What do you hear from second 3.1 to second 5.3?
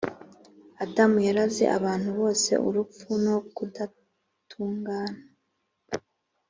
no kudatungana